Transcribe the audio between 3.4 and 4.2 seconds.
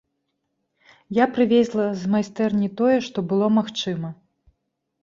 магчыма.